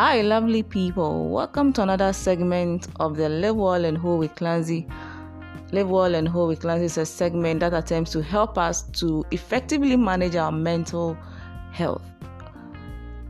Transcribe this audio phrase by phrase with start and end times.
[0.00, 1.28] Hi, lovely people.
[1.28, 4.86] Welcome to another segment of the Live Well and Whole with Clancy.
[5.72, 9.26] Live Well and Whole with Clancy is a segment that attempts to help us to
[9.32, 11.18] effectively manage our mental
[11.72, 12.04] health.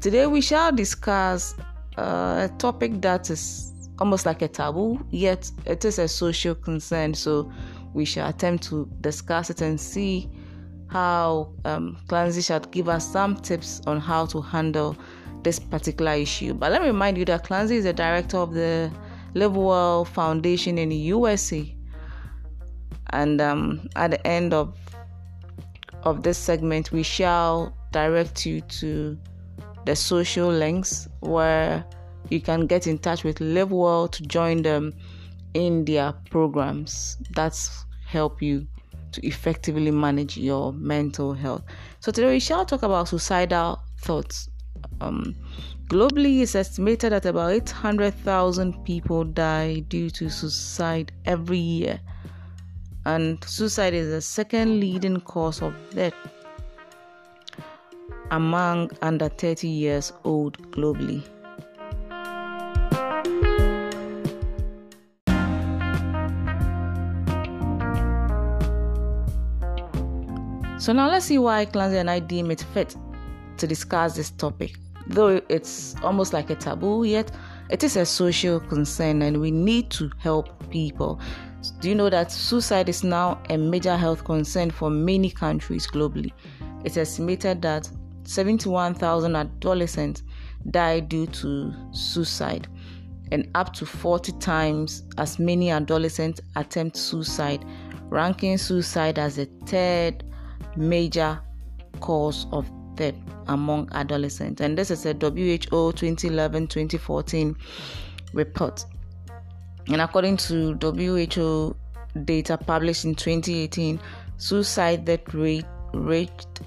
[0.03, 1.55] Today, we shall discuss
[1.97, 7.15] uh, a topic that is almost like a taboo, yet it is a social concern.
[7.15, 7.51] So,
[7.95, 10.29] we shall attempt to discuss it and see
[10.89, 14.99] how um, Clancy shall give us some tips on how to handle
[15.43, 16.55] this particular issue.
[16.55, 18.91] But let me remind you that Clancy is the director of the
[19.35, 21.75] Live Well Foundation in the USA.
[23.11, 24.77] And um, at the end of
[26.05, 29.19] of this segment, we shall direct you to
[29.85, 31.85] the social links where
[32.31, 34.93] you can get in touch with Live Well to join them
[35.55, 37.17] in their programs.
[37.35, 38.67] That's help you
[39.13, 41.65] to effectively manage your mental health.
[42.01, 44.51] So today we shall talk about suicidal thoughts.
[45.01, 45.35] Um,
[45.89, 52.01] globally, it's estimated that about 800,000 people die due to suicide every year,
[53.07, 56.15] and suicide is the second leading cause of death
[58.31, 61.23] among under 30 years old globally.
[70.79, 72.97] So now let's see why Clancy and I deem it fit
[73.59, 74.79] to discuss this topic.
[75.09, 77.31] Though it's almost like a taboo, yet
[77.71, 81.21] it is a social concern and we need to help people.
[81.81, 86.33] Do you know that suicide is now a major health concern for many countries globally?
[86.85, 87.91] It's estimated that
[88.25, 90.23] 71,000 adolescents
[90.71, 92.69] die due to suicide,
[93.33, 97.65] and up to 40 times as many adolescents attempt suicide,
[98.11, 100.25] ranking suicide as the third
[100.77, 101.41] major
[102.01, 102.71] cause of
[103.47, 104.61] among adolescents.
[104.61, 107.57] And this is a WHO 2011 2014
[108.33, 108.85] report.
[109.89, 111.77] And according to WHO
[112.25, 114.01] data published in 2018,
[114.37, 115.65] suicide death rate
[115.95, 116.61] reached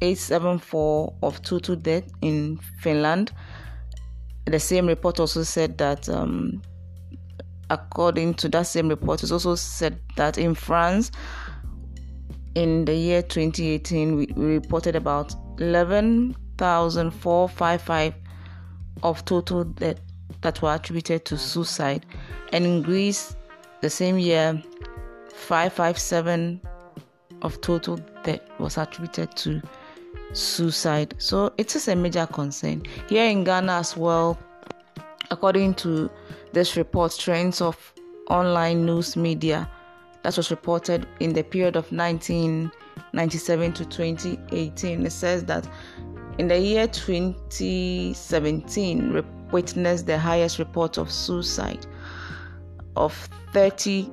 [0.00, 3.32] 874 of total death in Finland.
[4.46, 6.62] The same report also said that, um,
[7.70, 11.10] according to that same report, it also said that in France,
[12.54, 18.14] in the year 2018, we, reported about 11,455
[19.02, 19.98] of total death
[20.40, 22.06] that were attributed to suicide.
[22.52, 23.36] And in Greece,
[23.80, 24.62] the same year,
[25.34, 26.60] 557
[27.42, 29.60] of total death was attributed to
[30.32, 31.14] suicide.
[31.18, 32.84] So it is a major concern.
[33.08, 34.38] Here in Ghana as well,
[35.30, 36.08] according to
[36.52, 37.92] this report, trends of
[38.30, 39.68] online news media
[40.24, 45.06] that was reported in the period of 1997 to 2018.
[45.06, 45.68] It says that
[46.38, 51.86] in the year 2017, witnessed the highest report of suicide
[52.96, 53.12] of
[53.52, 54.10] 30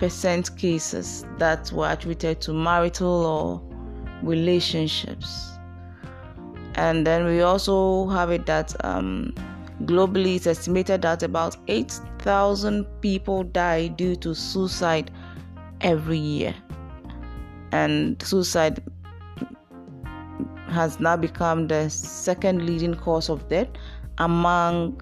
[0.00, 3.62] percent cases that were attributed to marital or
[4.22, 5.52] relationships.
[6.74, 9.32] And then we also have it that um,
[9.82, 15.10] globally it's estimated that about 8,000 people die due to suicide
[15.80, 16.54] every year.
[17.72, 18.82] And suicide
[20.68, 23.68] has now become the second leading cause of death
[24.18, 25.00] among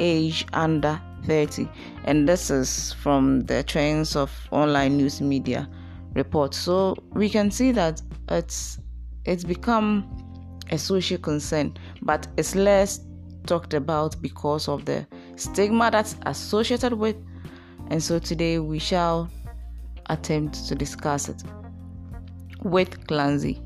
[0.00, 1.68] age under 30
[2.04, 5.68] and this is from the trends of online news media
[6.14, 8.78] reports so we can see that it's
[9.24, 10.04] it's become
[10.70, 13.00] a social concern but it's less
[13.46, 17.16] talked about because of the stigma that's associated with
[17.88, 19.28] and so today we shall
[20.06, 21.42] attempt to discuss it
[22.62, 23.60] with Clancy.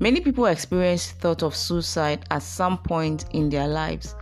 [0.00, 4.14] Many people experience thought of suicide at some point in their lives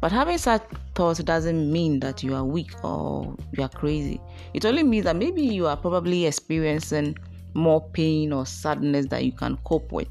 [0.00, 0.62] but having such
[0.94, 4.20] thoughts doesn't mean that you are weak or you are crazy.
[4.54, 7.16] It only means that maybe you are probably experiencing
[7.54, 10.08] more pain or sadness that you can cope with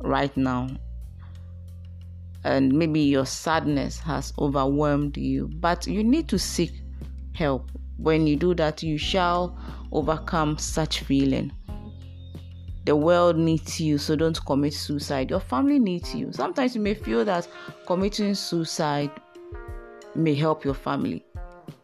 [0.00, 0.68] right now.
[2.44, 6.72] And maybe your sadness has overwhelmed you, but you need to seek
[7.34, 7.70] help.
[7.98, 9.56] When you do that, you shall
[9.92, 11.52] overcome such feeling.
[12.84, 15.30] The world needs you, so don't commit suicide.
[15.30, 16.32] Your family needs you.
[16.32, 17.46] Sometimes you may feel that
[17.86, 19.12] committing suicide
[20.16, 21.24] may help your family,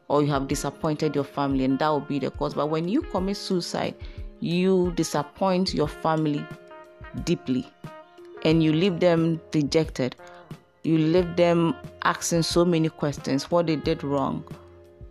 [0.08, 2.54] or you have disappointed your family, and that will be the cause.
[2.54, 3.94] But when you commit suicide,
[4.40, 6.44] you disappoint your family
[7.22, 7.64] deeply,
[8.42, 10.16] and you leave them dejected.
[10.88, 14.42] You leave them asking so many questions what they did wrong.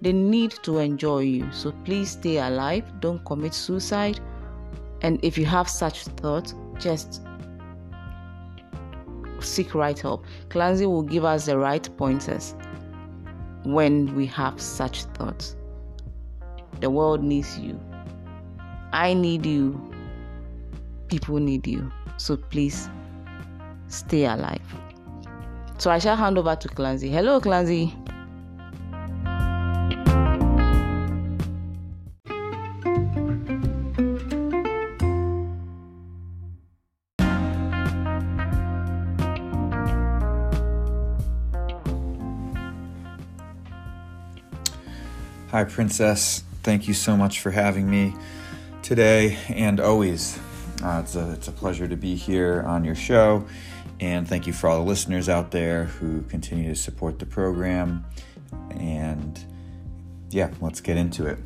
[0.02, 1.52] They need to enjoy you.
[1.52, 2.84] So please stay alive.
[3.00, 4.20] Don't commit suicide.
[5.04, 7.22] And if you have such thoughts, just
[9.40, 10.26] seek right help.
[10.50, 12.56] Clancy will give us the right pointers
[13.64, 15.56] when we have such thoughts.
[16.80, 17.80] The world needs you.
[18.94, 19.80] I need you.
[21.08, 21.92] People need you.
[22.18, 22.90] So please
[23.90, 24.87] stay alive.
[25.80, 27.10] So I shall hand over to Clancy.
[27.10, 27.94] Hello, Clancy.
[45.52, 46.44] Hi, Princess.
[46.64, 48.14] Thank you so much for having me
[48.82, 50.38] today and always.
[50.84, 53.48] Uh, it's, a, it's a pleasure to be here on your show.
[54.00, 58.06] And thank you for all the listeners out there who continue to support the program.
[58.72, 59.40] And
[60.30, 61.40] yeah, let's get into it.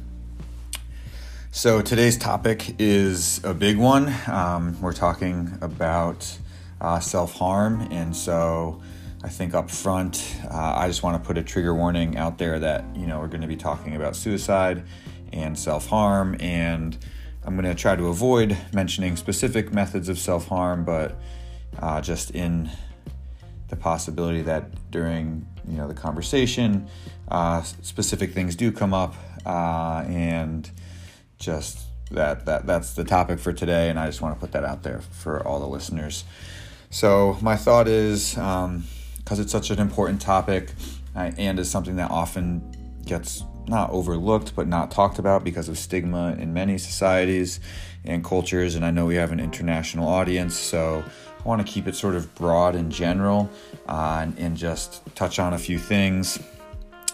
[1.53, 4.13] So, today's topic is a big one.
[4.27, 6.37] Um, we're talking about
[6.79, 7.87] uh, self harm.
[7.91, 8.81] And so,
[9.23, 12.57] I think up front, uh, I just want to put a trigger warning out there
[12.59, 14.83] that, you know, we're going to be talking about suicide
[15.31, 16.35] and self harm.
[16.39, 16.97] And
[17.43, 21.19] I'm going to try to avoid mentioning specific methods of self harm, but
[21.81, 22.69] uh, just in
[23.69, 26.87] the possibility that during, you know, the conversation,
[27.29, 29.15] uh, specific things do come up.
[29.45, 30.69] Uh, and
[31.39, 31.79] just
[32.11, 33.89] that, that that's the topic for today.
[33.89, 36.23] And I just want to put that out there for all the listeners.
[36.89, 38.83] So, my thought is, um,
[39.17, 40.73] because it's such an important topic
[41.15, 46.35] and is something that often gets not overlooked but not talked about because of stigma
[46.39, 47.59] in many societies
[48.03, 48.75] and cultures.
[48.75, 51.03] And I know we have an international audience, so
[51.43, 53.49] I want to keep it sort of broad and general
[53.87, 56.39] uh, and, and just touch on a few things.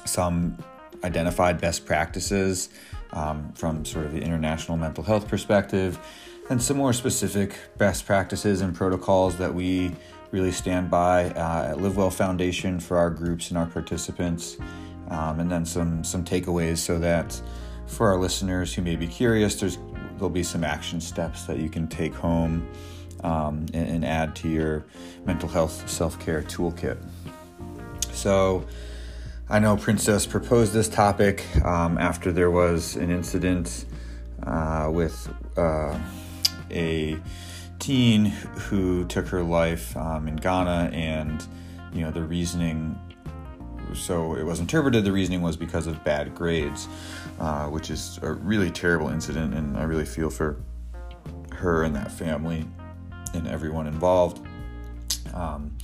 [0.06, 0.58] Some
[1.04, 2.70] identified best practices
[3.14, 5.98] um, from sort of the international mental health perspective,
[6.50, 9.92] and some more specific best practices and protocols that we
[10.32, 14.58] really stand by uh, at LiveWell Foundation for our groups and our participants,
[15.10, 17.42] um, and then some some takeaways so that
[17.86, 19.78] for our listeners who may be curious, there's
[20.16, 22.68] there'll be some action steps that you can take home
[23.24, 24.86] um, and, and, add to your
[25.26, 26.98] mental health self care toolkit.
[28.12, 28.66] So.
[29.50, 33.86] I know Princess proposed this topic um, after there was an incident
[34.44, 35.98] uh, with uh,
[36.70, 37.18] a
[37.80, 41.46] teen who took her life um, in Ghana, and
[41.94, 43.00] you know the reasoning.
[43.94, 46.88] So it was interpreted the reasoning was because of bad grades,
[47.40, 50.58] uh, which is a really terrible incident, and I really feel for
[51.54, 52.66] her and that family
[53.38, 54.46] and everyone involved.
[55.34, 55.78] Um,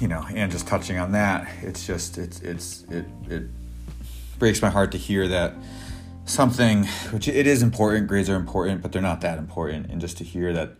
[0.00, 3.42] you know, and just touching on that, it's just it's it's it it
[4.38, 5.54] breaks my heart to hear that
[6.26, 10.18] something which it is important grades are important but they're not that important and just
[10.18, 10.72] to hear that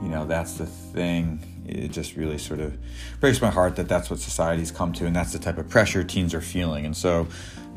[0.00, 2.76] you know that's the thing it just really sort of
[3.18, 6.04] breaks my heart that that's what society's come to and that's the type of pressure
[6.04, 7.26] teens are feeling and so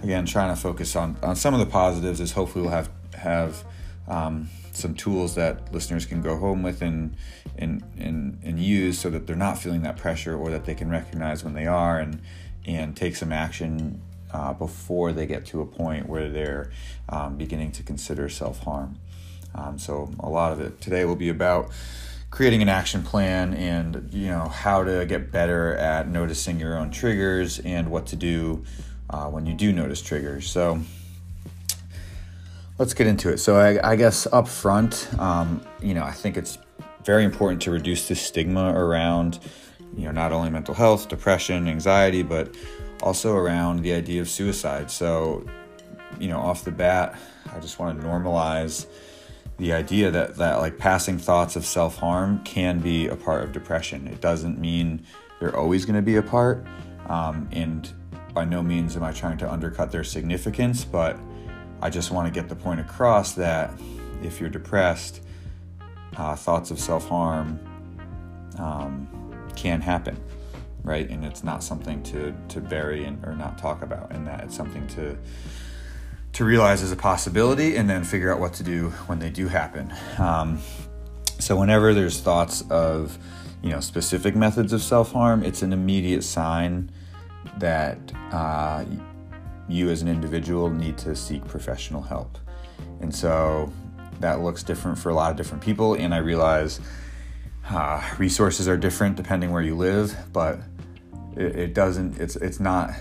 [0.03, 3.63] again trying to focus on, on some of the positives is hopefully we'll have have
[4.07, 7.15] um, some tools that listeners can go home with and,
[7.57, 10.89] and and and use so that they're not feeling that pressure or that they can
[10.89, 12.21] recognize when they are and
[12.65, 14.01] and take some action
[14.33, 16.71] uh, before they get to a point where they're
[17.09, 18.97] um, beginning to consider self-harm
[19.55, 21.69] um, so a lot of it today will be about
[22.29, 26.91] creating an action plan and you know how to get better at noticing your own
[26.91, 28.63] triggers and what to do
[29.09, 30.49] uh, when you do notice triggers.
[30.49, 30.81] So
[32.77, 33.37] let's get into it.
[33.39, 36.57] So I, I guess up front, um, you know, I think it's
[37.03, 39.39] very important to reduce the stigma around
[39.95, 42.55] you know not only mental health, depression, anxiety, but
[43.01, 44.91] also around the idea of suicide.
[44.91, 45.45] So
[46.19, 47.17] you know, off the bat,
[47.53, 48.87] I just want to normalize
[49.57, 54.07] the idea that, that like passing thoughts of self-harm can be a part of depression
[54.07, 55.03] it doesn't mean
[55.39, 56.65] they're always going to be a part
[57.07, 57.91] um, and
[58.33, 61.17] by no means am i trying to undercut their significance but
[61.81, 63.71] i just want to get the point across that
[64.23, 65.21] if you're depressed
[66.17, 67.59] uh, thoughts of self-harm
[68.59, 69.07] um,
[69.55, 70.17] can happen
[70.83, 74.43] right and it's not something to to bury and, or not talk about and that
[74.43, 75.17] it's something to
[76.37, 79.47] to realize as a possibility and then figure out what to do when they do
[79.47, 79.91] happen.
[80.19, 80.59] Um,
[81.39, 83.17] so whenever there's thoughts of
[83.63, 86.91] you know specific methods of self-harm, it's an immediate sign
[87.57, 87.97] that
[88.31, 88.85] uh,
[89.67, 92.37] you as an individual need to seek professional help.
[93.01, 93.71] And so
[94.19, 95.93] that looks different for a lot of different people.
[95.95, 96.79] And I realize
[97.69, 100.59] uh, resources are different depending where you live, but
[101.35, 102.19] it, it doesn't.
[102.19, 102.91] It's it's not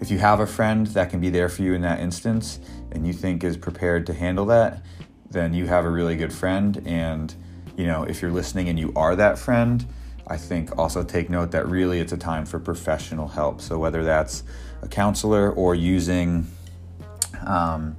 [0.00, 2.60] if you have a friend that can be there for you in that instance
[2.92, 4.82] and you think is prepared to handle that,
[5.30, 6.80] then you have a really good friend.
[6.86, 7.34] And,
[7.76, 9.84] you know, if you're listening and you are that friend,
[10.26, 13.60] I think also take note that really it's a time for professional help.
[13.60, 14.44] So whether that's
[14.82, 16.46] a counselor or using
[17.46, 17.96] um,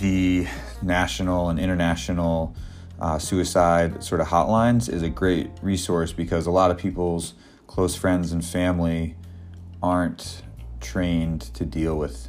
[0.00, 0.46] the
[0.82, 2.54] national and international
[3.00, 7.34] uh, suicide sort of hotlines is a great resource because a lot of people's
[7.66, 9.14] close friends and family
[9.82, 10.42] aren't
[10.80, 12.28] trained to deal with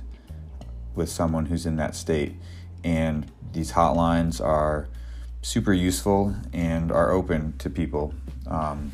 [0.96, 2.36] with someone who's in that state.
[2.84, 4.89] And these hotlines are
[5.41, 8.13] super useful and are open to people.
[8.48, 8.91] Um,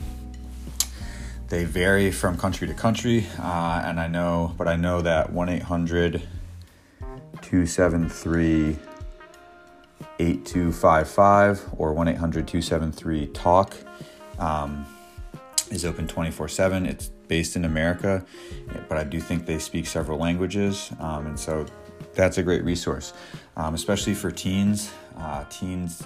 [1.56, 5.48] they vary from country to country, uh, and I know, but I know that 1
[5.48, 6.22] 800
[7.42, 8.78] 273
[10.20, 13.74] 8255 or 1 800 273 TALK
[14.38, 14.86] um,
[15.72, 16.86] is open 24 7.
[16.86, 18.26] It's based in America,
[18.90, 21.66] but I do think they speak several languages, um, and so
[22.16, 23.14] that's a great resource,
[23.56, 24.92] um, especially for teens.
[25.18, 26.04] Uh, teens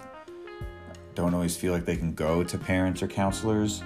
[1.15, 3.81] don't always feel like they can go to parents or counselors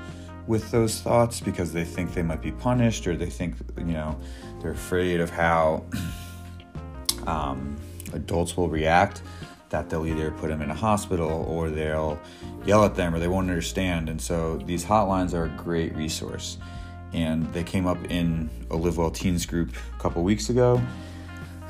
[0.48, 4.20] with those thoughts because they think they might be punished or they think you know
[4.62, 5.84] they're afraid of how
[7.28, 7.78] um,
[8.14, 9.22] adults will react
[9.74, 12.20] that they'll either put them in a hospital or they'll
[12.64, 14.08] yell at them or they won't understand.
[14.08, 16.60] And so these hotlines are a great resource.
[17.12, 20.80] And they came up in a live well teens group a couple weeks ago.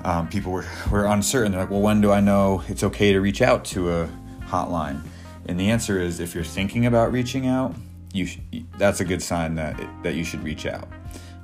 [0.04, 1.54] Um, people were, were uncertain.
[1.54, 4.10] They're like well when do i know it's okay to reach out to a
[4.42, 5.02] hotline?
[5.46, 7.74] And the answer is if you're thinking about reaching out,
[8.14, 8.40] you sh-
[8.78, 10.88] that's a good sign that that you should reach out.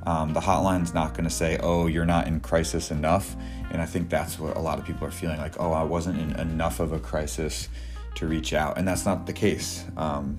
[0.05, 3.35] Um, the hotline's not going to say, "Oh, you're not in crisis enough,"
[3.71, 6.19] and I think that's what a lot of people are feeling like, "Oh, I wasn't
[6.19, 7.67] in enough of a crisis
[8.15, 9.83] to reach out," and that's not the case.
[9.97, 10.37] Um,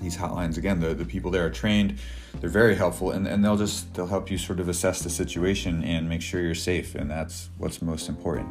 [0.00, 1.98] these hotlines, again, the, the people there are trained,
[2.40, 5.84] they're very helpful, and, and they'll just they'll help you sort of assess the situation
[5.84, 8.48] and make sure you're safe, and that's what's most important.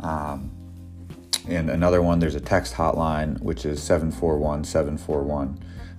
[0.00, 0.50] Um,
[1.48, 5.58] and another one, there's a text hotline, which is 741 741.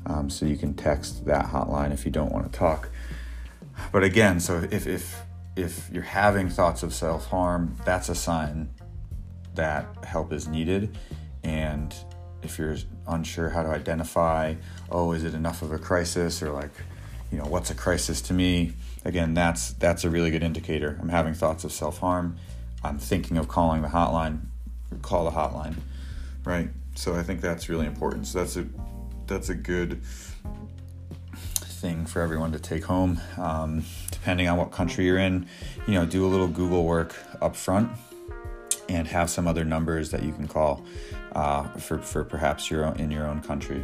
[0.09, 2.89] Um, so you can text that hotline if you don't want to talk.
[3.91, 5.21] But again, so if, if,
[5.55, 8.69] if you're having thoughts of self harm, that's a sign
[9.55, 10.97] that help is needed.
[11.43, 11.93] And
[12.41, 14.55] if you're unsure how to identify,
[14.89, 16.71] oh, is it enough of a crisis or like,
[17.31, 18.73] you know, what's a crisis to me?
[19.05, 20.97] Again, that's that's a really good indicator.
[20.99, 22.37] I'm having thoughts of self harm.
[22.83, 24.41] I'm thinking of calling the hotline
[25.01, 25.75] call the hotline,
[26.43, 26.69] right?
[26.95, 28.27] So I think that's really important.
[28.27, 28.65] So that's a
[29.29, 30.01] that's a good
[31.79, 33.21] thing for everyone to take home.
[33.37, 35.47] Um, depending on what country you're in,
[35.87, 37.89] you know, do a little Google work up front
[38.89, 40.83] and have some other numbers that you can call
[41.33, 43.83] uh, for for perhaps your own in your own country.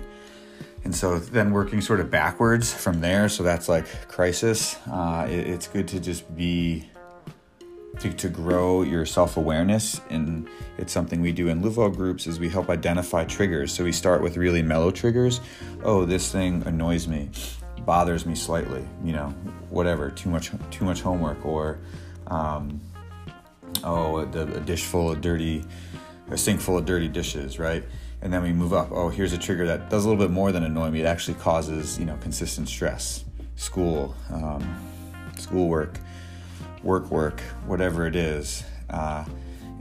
[0.84, 3.30] And so then working sort of backwards from there.
[3.30, 4.78] So that's like crisis.
[4.88, 6.90] Uh, it, it's good to just be
[8.00, 10.48] to, to grow your self-awareness and
[10.78, 13.74] it's something we do in live groups is we help identify triggers.
[13.74, 15.42] So we start with really mellow triggers.
[15.84, 17.30] Oh this thing annoys me
[17.86, 19.28] bothers me slightly you know
[19.70, 21.78] whatever too much too much homework or
[22.28, 22.82] um,
[23.84, 25.64] oh a, a dish full of dirty
[26.32, 27.84] a sink full of dirty dishes right?
[28.22, 28.92] And then we move up.
[28.92, 31.02] Oh here's a trigger that does a little bit more than annoy me.
[31.02, 33.24] It actually causes you know consistent stress
[33.56, 34.64] school um,
[35.38, 36.00] schoolwork
[36.86, 39.25] work work whatever it is uh,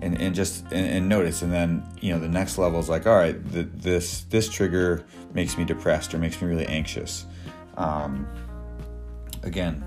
[0.01, 3.07] and, and just and, and, notice and then you know the next level is like
[3.07, 7.27] all right the, this this trigger makes me depressed or makes me really anxious.
[7.77, 8.27] Um,
[9.43, 9.85] again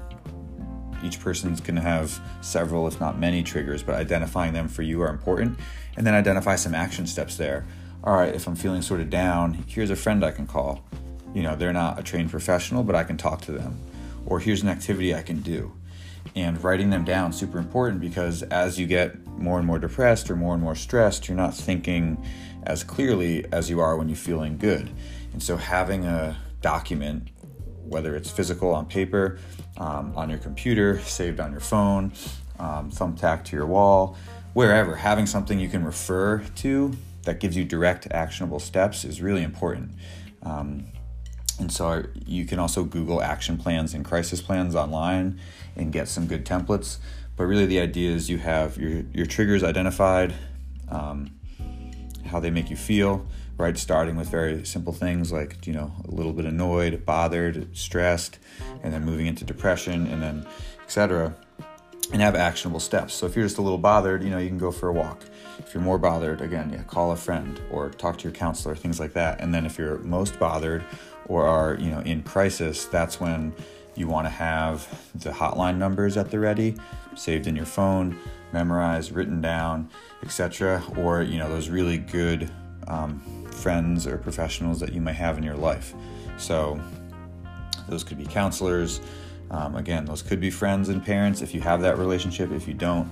[1.03, 5.01] each person's going to have several if not many triggers but identifying them for you
[5.01, 5.59] are important.
[5.95, 7.65] And then identify some action steps there.
[8.03, 10.83] All right if i'm feeling sort of down here's a friend i can call.
[11.33, 13.79] You know they're not a trained professional but i can talk to them.
[14.25, 15.73] Or here's an activity i can do
[16.35, 20.35] and writing them down super important because as you get more and more depressed or
[20.35, 22.23] more and more stressed you're not thinking
[22.63, 24.89] as clearly as you are when you're feeling good.
[25.33, 27.29] And so having a document
[27.83, 29.39] whether it's physical on paper
[29.77, 32.11] um, on your computer saved on your phone
[32.59, 34.17] um, thumbtacked to your wall
[34.53, 36.91] wherever having something you can refer to
[37.27, 39.91] that gives you direct actionable steps is really important.
[40.43, 40.85] Um,
[41.59, 45.39] and so you can also Google action plans and crisis plans online
[45.77, 46.97] and get some good templates.
[47.35, 50.33] But really, the idea is you have your, your triggers identified,
[50.89, 51.31] um,
[52.25, 53.25] how they make you feel,
[53.57, 53.77] right?
[53.77, 58.39] Starting with very simple things like, you know, a little bit annoyed, bothered, stressed,
[58.83, 60.45] and then moving into depression, and then
[60.83, 61.35] etc.
[62.11, 63.13] And have actionable steps.
[63.13, 65.25] So if you're just a little bothered, you know, you can go for a walk.
[65.59, 68.99] If you're more bothered, again, yeah, call a friend or talk to your counselor, things
[68.99, 69.41] like that.
[69.41, 70.85] And then if you're most bothered
[71.25, 73.53] or are, you know, in crisis, that's when
[73.97, 76.75] you want to have the hotline numbers at the ready,
[77.15, 78.17] saved in your phone,
[78.53, 79.89] memorized, written down,
[80.23, 80.83] etc.
[80.97, 82.49] Or you know those really good
[82.87, 83.19] um,
[83.51, 85.93] friends or professionals that you may have in your life.
[86.37, 86.79] So,
[87.89, 89.01] those could be counselors.
[89.49, 92.51] Um, again, those could be friends and parents if you have that relationship.
[92.51, 93.09] If you don't,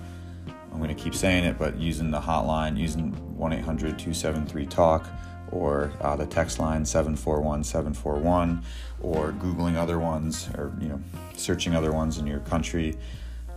[0.72, 5.06] I'm going to keep saying it, but using the hotline, using 1 800 273 TALK
[5.52, 8.64] or uh, the text line 741 741
[9.02, 11.00] or Googling other ones or, you know,
[11.36, 12.98] searching other ones in your country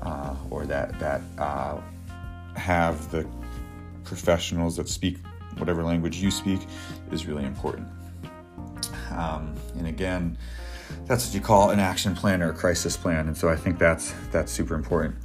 [0.03, 1.79] uh, or that, that uh,
[2.55, 3.27] have the
[4.05, 5.19] professionals that speak
[5.59, 6.61] whatever language you speak
[7.11, 7.89] is really important.
[9.11, 10.37] Um, and again,
[11.07, 13.79] that's what you call an action plan or a crisis plan, and so I think
[13.79, 15.17] that's that's super important.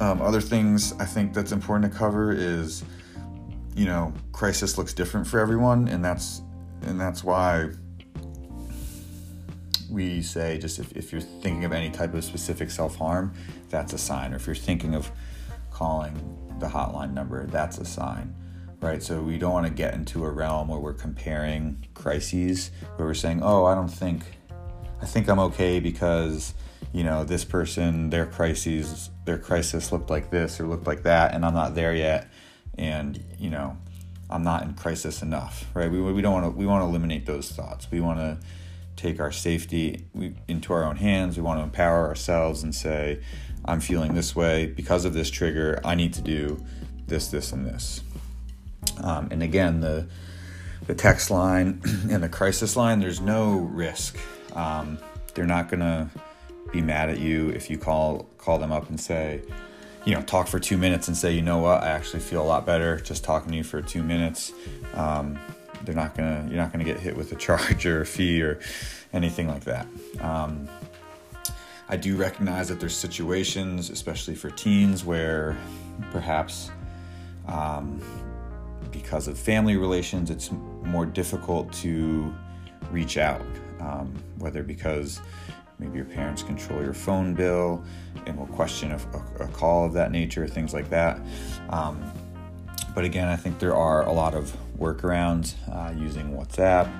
[0.00, 2.84] Um, other things I think that's important to cover is,
[3.80, 6.42] you know, crisis looks different for everyone, and that's
[6.82, 7.70] and that's why
[9.88, 13.32] we say just if, if you're thinking of any type of specific self harm,
[13.70, 14.34] that's a sign.
[14.34, 15.10] Or if you're thinking of
[15.70, 16.14] calling
[16.58, 18.34] the hotline number, that's a sign,
[18.82, 19.02] right?
[19.02, 23.14] So we don't want to get into a realm where we're comparing crises, where we're
[23.14, 24.24] saying, oh, I don't think,
[25.00, 26.52] I think I'm okay because
[26.92, 31.34] you know this person their crises their crisis looked like this or looked like that
[31.34, 32.26] and i'm not there yet
[32.78, 33.76] and you know
[34.28, 35.90] i'm not in crisis enough right?
[35.90, 37.90] We, we don't want to we want to eliminate those thoughts.
[37.90, 38.38] We want to
[38.96, 40.04] take our safety
[40.46, 41.36] into our own hands.
[41.36, 43.20] We want to empower ourselves and say
[43.64, 44.66] i'm feeling this way.
[44.66, 46.62] Because of this trigger i need to do
[47.06, 48.02] this this and this.
[49.02, 50.08] Um, and again the
[50.86, 54.18] the text line and the crisis line there's no risk.
[54.54, 54.98] Um,
[55.34, 56.10] they're not going to
[56.72, 59.42] be mad at you if you call call them up and say,
[60.04, 62.44] you know, talk for two minutes and say, you know what, I actually feel a
[62.44, 64.52] lot better just talking to you for two minutes.
[64.94, 65.38] Um,
[65.84, 68.60] they're not gonna, you're not gonna get hit with a charge or a fee or
[69.12, 69.86] anything like that.
[70.20, 70.68] Um,
[71.88, 75.58] I do recognize that there's situations, especially for teens, where
[76.12, 76.70] perhaps
[77.48, 78.00] um,
[78.92, 80.50] because of family relations, it's
[80.84, 82.32] more difficult to
[82.90, 83.42] reach out,
[83.80, 85.20] um, whether because
[85.80, 87.82] Maybe your parents control your phone bill
[88.26, 89.00] and will question a,
[89.42, 91.18] a, call of that nature, things like that.
[91.70, 92.02] Um,
[92.94, 96.90] but again, I think there are a lot of workarounds uh, using WhatsApp,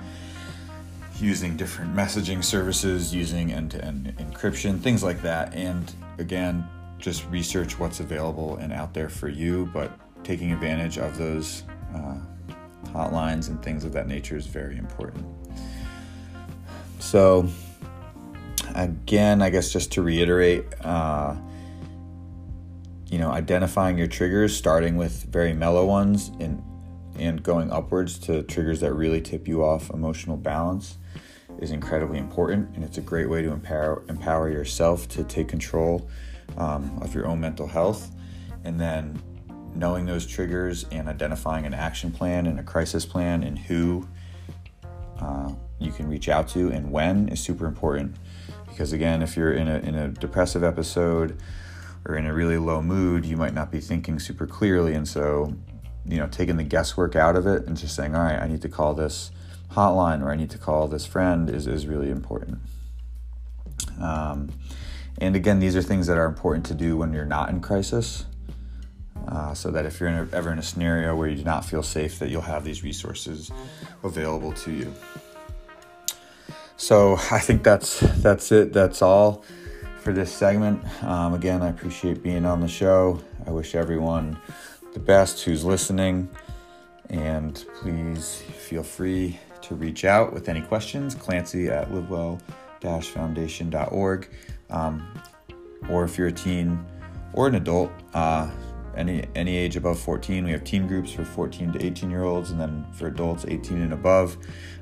[1.20, 5.54] using different messaging services, using end to end encryption, things like that.
[5.54, 6.66] And again,
[6.98, 9.92] just research what's available and out there for you, but
[10.24, 11.64] taking advantage of those
[11.94, 12.16] uh,
[12.86, 15.24] hotlines and things of that nature is very important.
[16.98, 17.48] So,
[18.82, 21.36] again, I guess just to reiterate, uh,
[23.10, 26.62] you know, identifying your triggers, starting with very mellow ones and
[27.18, 30.96] and going upwards to triggers that really tip you off emotional balance
[31.58, 36.08] is incredibly important, and it's a great way to empower empower yourself to take control
[36.56, 38.10] um, of your own mental health,
[38.64, 39.20] and then
[39.74, 44.06] knowing those triggers and identifying an action plan and a crisis plan and who
[45.20, 48.16] uh, you can reach out to and when is super important
[48.80, 51.38] because again if you're in a, in a depressive episode
[52.06, 54.94] or in a really low mood you might not be thinking super clearly.
[54.94, 55.54] And so
[56.06, 58.62] you know taking the guesswork out of it and just saying all right i need
[58.62, 59.32] to call this
[59.72, 62.58] hotline or i need to call this friend is, is really important.
[64.00, 64.50] Um,
[65.18, 68.24] and again these are things that are important to do when you're not in crisis
[69.28, 71.66] uh, so that if you're in a, ever in a scenario where you do not
[71.66, 73.50] feel safe that you'll have these resources
[74.02, 74.94] available to you
[76.80, 78.72] so I think that's that's it.
[78.72, 79.44] That's all
[80.00, 80.82] for this segment.
[81.04, 83.20] Um, again, I appreciate being on the show.
[83.46, 84.38] I wish everyone
[84.94, 86.30] the best who's listening,
[87.10, 91.14] and please feel free to reach out with any questions.
[91.14, 94.28] Clancy at livewell-foundation.org,
[94.70, 95.06] um,
[95.90, 96.82] or if you're a teen
[97.34, 97.92] or an adult.
[98.14, 98.50] Uh,
[98.96, 100.44] any any age above 14.
[100.44, 103.80] We have team groups for 14 to 18 year olds, and then for adults 18
[103.80, 104.36] and above.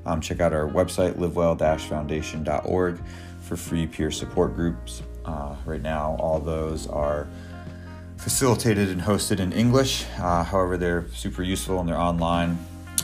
[0.06, 3.00] Um, check out our website livewell-foundation.org
[3.40, 5.02] for free peer support groups.
[5.24, 7.28] Uh, right now, all those are
[8.16, 10.04] facilitated and hosted in English.
[10.18, 12.58] Uh, however, they're super useful and they're online.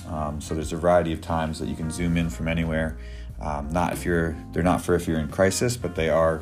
[0.09, 2.97] Um, so there's a variety of times that you can zoom in from anywhere.
[3.41, 6.41] Um, not if you're they're not for if you're in crisis, but they are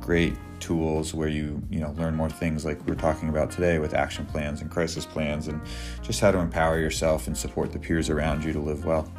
[0.00, 0.34] great
[0.64, 4.24] tools where you you know learn more things like we're talking about today with action
[4.24, 5.60] plans and crisis plans and
[6.02, 9.12] just how to empower yourself and support the peers around you to live well.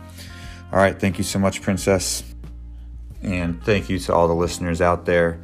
[0.71, 0.99] All right.
[0.99, 2.23] Thank you so much princess.
[3.21, 5.39] And thank you to all the listeners out there.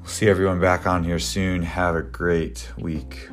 [0.00, 1.62] We'll see everyone back on here soon.
[1.62, 3.28] Have a great week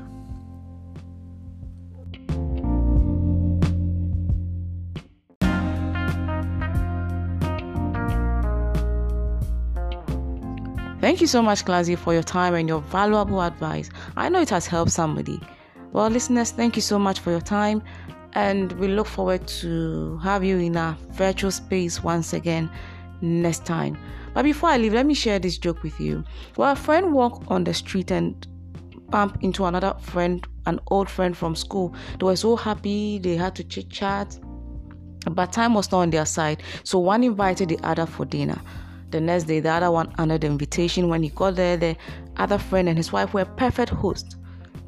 [11.08, 13.90] Thank you so much, Clancy, for your time and your valuable advice.
[14.18, 15.40] I know it has helped somebody.
[15.94, 17.82] Well, listeners, thank you so much for your time,
[18.34, 22.70] and we look forward to have you in our virtual space once again.
[23.22, 23.98] next time.
[24.34, 26.26] But before I leave, let me share this joke with you.
[26.58, 28.46] Well, a friend walked on the street and
[29.10, 31.96] bumped into another friend, an old friend from school.
[32.20, 34.38] They were so happy, they had to chit chat,
[35.32, 36.64] but time was not on their side.
[36.84, 38.60] So one invited the other for dinner.
[39.10, 41.08] The next day, the other one honored the invitation.
[41.08, 41.96] When he got there, the
[42.36, 44.36] other friend and his wife were perfect hosts.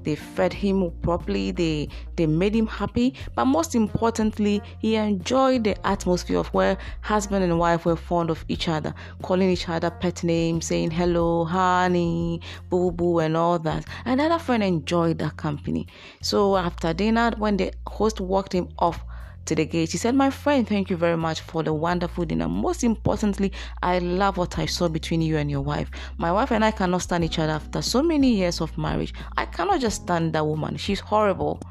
[0.03, 5.75] They fed him properly, they, they made him happy, but most importantly, he enjoyed the
[5.85, 10.23] atmosphere of where husband and wife were fond of each other, calling each other pet
[10.23, 13.85] names, saying hello, honey, boo boo, and all that.
[14.05, 15.85] And the other friend enjoyed that company.
[16.21, 19.03] So after dinner, when the host walked him off,
[19.45, 19.91] to the gate.
[19.91, 22.47] He said, My friend, thank you very much for the wonderful dinner.
[22.47, 25.89] Most importantly, I love what I saw between you and your wife.
[26.17, 29.13] My wife and I cannot stand each other after so many years of marriage.
[29.37, 30.77] I cannot just stand that woman.
[30.77, 31.61] She's horrible.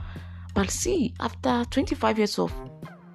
[0.54, 2.52] But see, after 25 years of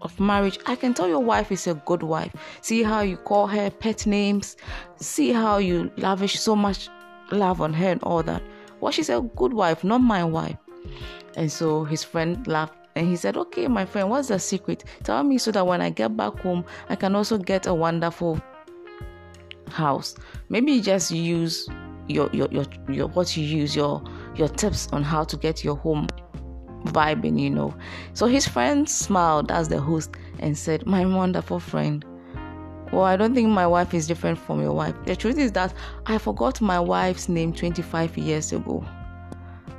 [0.01, 2.33] of marriage, I can tell your wife is a good wife.
[2.61, 4.57] See how you call her pet names.
[4.97, 6.89] See how you lavish so much
[7.31, 8.43] love on her and all that.
[8.81, 10.57] Well, she's a good wife, not my wife.
[11.35, 14.83] And so his friend laughed and he said, Okay, my friend, what's the secret?
[15.03, 18.39] Tell me so that when I get back home, I can also get a wonderful
[19.69, 20.15] house.
[20.49, 21.67] Maybe just use
[22.07, 24.03] your your your, your what you use, your
[24.35, 26.07] your tips on how to get your home
[26.85, 27.73] vibing, you know.
[28.13, 32.05] So his friend smiled as the host and said, My wonderful friend.
[32.91, 34.93] Well, I don't think my wife is different from your wife.
[35.05, 35.73] The truth is that
[36.05, 38.85] I forgot my wife's name 25 years ago.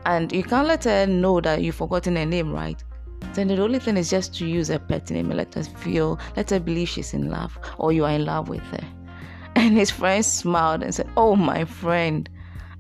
[0.05, 2.83] And you can't let her know that you've forgotten her name, right?
[3.33, 6.19] Then the only thing is just to use a pet name and let her feel,
[6.37, 8.85] let her believe she's in love or you are in love with her.
[9.57, 12.29] And his friend smiled and said, Oh, my friend,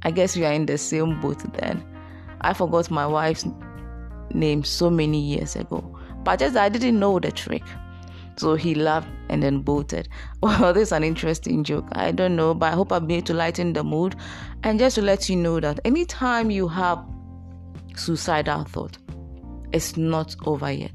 [0.03, 1.83] I guess we are in the same boat then.
[2.41, 3.47] I forgot my wife's
[4.33, 7.63] name so many years ago, but just I didn't know the trick.
[8.37, 10.09] So he laughed and then bolted.
[10.43, 11.87] Well, this is an interesting joke.
[11.93, 14.17] I don't know, but I hope I've been able to lighten the mood.
[14.63, 16.99] And just to let you know that anytime you have
[17.97, 18.99] suicidal thought,
[19.73, 20.93] it's not over yet.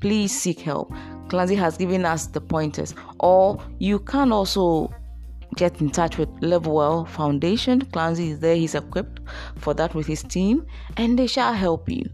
[0.00, 0.92] Please seek help.
[1.28, 4.92] Clancy has given us the pointers, or you can also
[5.56, 7.82] get in touch with Livewell Foundation.
[7.82, 9.20] Clancy is there, he's equipped
[9.56, 12.04] for that with his team, and they shall help you.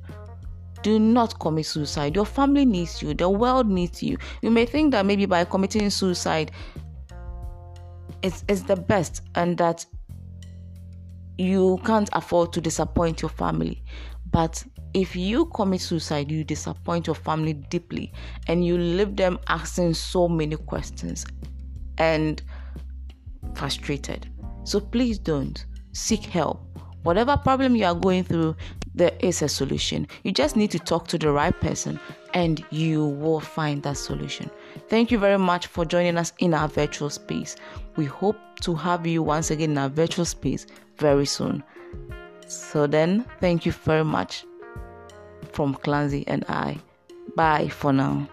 [0.83, 2.15] Do not commit suicide.
[2.15, 4.17] Your family needs you, the world needs you.
[4.43, 6.53] You may think that maybe by committing suicide,
[8.23, 9.85] it's, it's the best, and that
[11.39, 13.83] you can't afford to disappoint your family.
[14.31, 18.13] But if you commit suicide, you disappoint your family deeply
[18.47, 21.27] and you leave them asking so many questions
[21.99, 22.43] and
[23.55, 24.29] frustrated.
[24.65, 26.65] So please don't seek help.
[27.03, 28.57] Whatever problem you are going through,
[28.95, 30.07] there is a solution.
[30.25, 32.01] You just need to talk to the right person
[32.35, 34.51] and you will find that solution.
[34.89, 37.57] Thank you very much for joining us in our virtual space.
[37.97, 41.63] We hope to have you once again in our virtual space very soon.
[42.47, 44.45] So then, thank you very much
[45.53, 46.79] from Clancy and I.
[47.35, 48.29] Bye for now.